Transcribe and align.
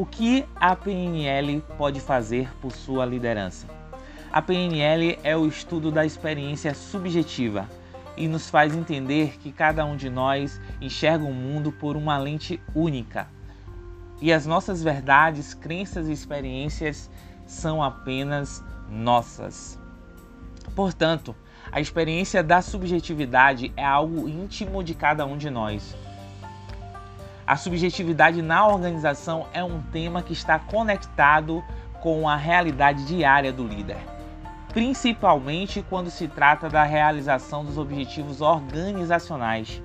O 0.00 0.06
que 0.06 0.46
a 0.56 0.74
PNL 0.74 1.62
pode 1.76 2.00
fazer 2.00 2.50
por 2.58 2.72
sua 2.72 3.04
liderança? 3.04 3.66
A 4.32 4.40
PNL 4.40 5.18
é 5.22 5.36
o 5.36 5.46
estudo 5.46 5.92
da 5.92 6.06
experiência 6.06 6.72
subjetiva 6.72 7.68
e 8.16 8.26
nos 8.26 8.48
faz 8.48 8.74
entender 8.74 9.36
que 9.38 9.52
cada 9.52 9.84
um 9.84 9.98
de 9.98 10.08
nós 10.08 10.58
enxerga 10.80 11.26
o 11.26 11.34
mundo 11.34 11.70
por 11.70 11.98
uma 11.98 12.16
lente 12.16 12.58
única. 12.74 13.28
E 14.22 14.32
as 14.32 14.46
nossas 14.46 14.82
verdades, 14.82 15.52
crenças 15.52 16.08
e 16.08 16.12
experiências 16.12 17.10
são 17.46 17.82
apenas 17.82 18.64
nossas. 18.88 19.78
Portanto, 20.74 21.36
a 21.70 21.78
experiência 21.78 22.42
da 22.42 22.62
subjetividade 22.62 23.70
é 23.76 23.84
algo 23.84 24.26
íntimo 24.26 24.82
de 24.82 24.94
cada 24.94 25.26
um 25.26 25.36
de 25.36 25.50
nós. 25.50 25.94
A 27.50 27.56
subjetividade 27.56 28.40
na 28.42 28.64
organização 28.64 29.48
é 29.52 29.64
um 29.64 29.82
tema 29.82 30.22
que 30.22 30.32
está 30.32 30.56
conectado 30.56 31.64
com 32.00 32.28
a 32.28 32.36
realidade 32.36 33.04
diária 33.04 33.52
do 33.52 33.66
líder, 33.66 33.98
principalmente 34.72 35.84
quando 35.90 36.12
se 36.12 36.28
trata 36.28 36.68
da 36.68 36.84
realização 36.84 37.64
dos 37.64 37.76
objetivos 37.76 38.40
organizacionais. 38.40 39.82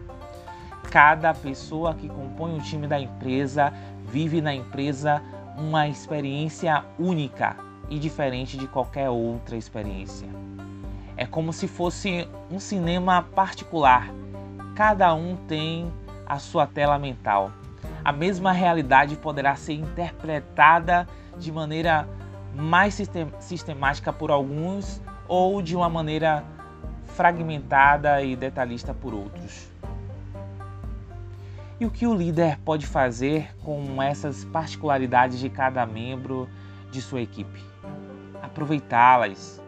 Cada 0.92 1.34
pessoa 1.34 1.96
que 1.96 2.08
compõe 2.08 2.56
o 2.56 2.62
time 2.62 2.86
da 2.86 3.00
empresa 3.00 3.74
vive 4.04 4.42
na 4.42 4.54
empresa 4.54 5.20
uma 5.58 5.88
experiência 5.88 6.86
única 7.00 7.58
e 7.90 7.98
diferente 7.98 8.60
de 8.60 8.68
qualquer 8.68 9.10
outra 9.10 9.58
experiência. 9.58 10.30
É 11.18 11.26
como 11.26 11.52
se 11.52 11.68
fosse 11.68 12.30
um 12.52 12.60
cinema 12.60 13.24
particular. 13.24 14.14
Cada 14.76 15.12
um 15.16 15.36
tem 15.48 15.92
a 16.26 16.40
sua 16.40 16.66
tela 16.66 16.98
mental. 16.98 17.52
A 18.04 18.12
mesma 18.12 18.52
realidade 18.52 19.16
poderá 19.16 19.56
ser 19.56 19.74
interpretada 19.74 21.08
de 21.38 21.52
maneira 21.52 22.08
mais 22.54 23.00
sistemática 23.40 24.14
por 24.14 24.32
alguns 24.32 25.02
ou 25.28 25.62
de 25.62 25.76
uma 25.76 25.90
maneira 25.90 26.44
fragmentada 27.16 28.22
e 28.22 28.36
detalhista 28.36 28.94
por 28.94 29.14
outros. 29.14 29.70
E 31.80 31.86
o 31.86 31.92
que 31.92 32.08
o 32.08 32.16
líder 32.16 32.58
pode 32.60 32.88
fazer 32.88 33.54
com 33.62 34.02
essas 34.02 34.46
particularidades 34.46 35.40
de 35.40 35.50
cada 35.50 35.86
membro 35.86 36.48
de 36.90 37.02
sua 37.02 37.22
equipe? 37.22 37.62
Aproveitá-las. 38.42 39.62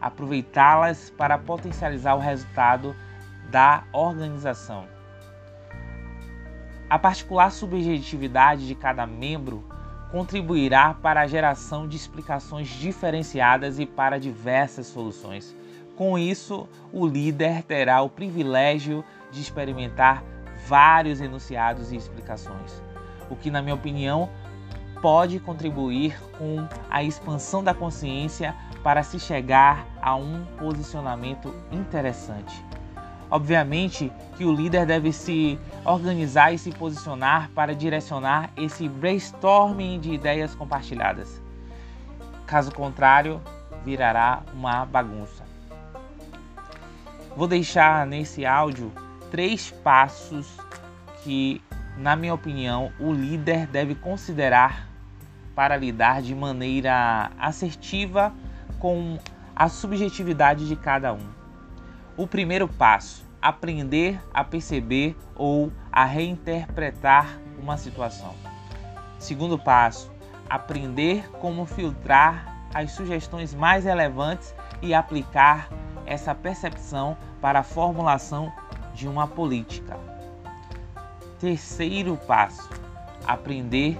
Aproveitá-las 0.00 1.10
para 1.10 1.38
potencializar 1.38 2.16
o 2.16 2.18
resultado 2.18 2.96
da 3.48 3.84
organização. 3.92 4.86
A 6.92 6.98
particular 6.98 7.50
subjetividade 7.50 8.66
de 8.66 8.74
cada 8.74 9.06
membro 9.06 9.64
contribuirá 10.10 10.92
para 10.92 11.22
a 11.22 11.26
geração 11.26 11.88
de 11.88 11.96
explicações 11.96 12.68
diferenciadas 12.68 13.78
e 13.78 13.86
para 13.86 14.20
diversas 14.20 14.88
soluções. 14.88 15.56
Com 15.96 16.18
isso, 16.18 16.68
o 16.92 17.06
líder 17.06 17.62
terá 17.62 18.02
o 18.02 18.10
privilégio 18.10 19.02
de 19.30 19.40
experimentar 19.40 20.22
vários 20.66 21.22
enunciados 21.22 21.92
e 21.92 21.96
explicações, 21.96 22.82
o 23.30 23.36
que, 23.36 23.50
na 23.50 23.62
minha 23.62 23.74
opinião, 23.74 24.28
pode 25.00 25.40
contribuir 25.40 26.14
com 26.36 26.68
a 26.90 27.02
expansão 27.02 27.64
da 27.64 27.72
consciência 27.72 28.54
para 28.84 29.02
se 29.02 29.18
chegar 29.18 29.86
a 30.02 30.14
um 30.14 30.44
posicionamento 30.58 31.54
interessante. 31.72 32.62
Obviamente 33.32 34.12
que 34.36 34.44
o 34.44 34.52
líder 34.52 34.84
deve 34.84 35.10
se 35.10 35.58
organizar 35.86 36.52
e 36.52 36.58
se 36.58 36.70
posicionar 36.70 37.48
para 37.54 37.74
direcionar 37.74 38.50
esse 38.58 38.86
brainstorming 38.86 39.98
de 39.98 40.12
ideias 40.12 40.54
compartilhadas. 40.54 41.40
Caso 42.46 42.70
contrário, 42.74 43.40
virará 43.86 44.42
uma 44.52 44.84
bagunça. 44.84 45.44
Vou 47.34 47.48
deixar 47.48 48.06
nesse 48.06 48.44
áudio 48.44 48.92
três 49.30 49.70
passos 49.82 50.54
que, 51.24 51.62
na 51.96 52.14
minha 52.14 52.34
opinião, 52.34 52.92
o 53.00 53.14
líder 53.14 53.66
deve 53.66 53.94
considerar 53.94 54.86
para 55.54 55.74
lidar 55.74 56.20
de 56.20 56.34
maneira 56.34 57.30
assertiva 57.38 58.30
com 58.78 59.18
a 59.56 59.70
subjetividade 59.70 60.68
de 60.68 60.76
cada 60.76 61.14
um. 61.14 61.41
O 62.14 62.26
primeiro 62.26 62.68
passo: 62.68 63.24
aprender 63.40 64.20
a 64.34 64.44
perceber 64.44 65.16
ou 65.34 65.72
a 65.90 66.04
reinterpretar 66.04 67.38
uma 67.58 67.78
situação. 67.78 68.34
Segundo 69.18 69.58
passo: 69.58 70.12
aprender 70.48 71.26
como 71.40 71.64
filtrar 71.64 72.68
as 72.74 72.92
sugestões 72.92 73.54
mais 73.54 73.84
relevantes 73.84 74.54
e 74.82 74.92
aplicar 74.92 75.68
essa 76.04 76.34
percepção 76.34 77.16
para 77.40 77.60
a 77.60 77.64
formulação 77.64 78.52
de 78.94 79.08
uma 79.08 79.26
política. 79.26 79.98
Terceiro 81.40 82.18
passo: 82.26 82.68
aprender 83.26 83.98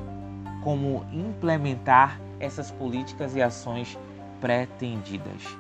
como 0.62 1.06
implementar 1.11 2.21
essas 2.39 2.71
políticas 2.71 3.34
e 3.34 3.41
ações 3.41 3.99
pretendidas. 4.39 5.56